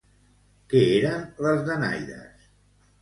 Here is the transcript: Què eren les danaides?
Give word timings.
Què 0.71 0.81
eren 0.95 1.27
les 1.49 1.63
danaides? 1.71 2.51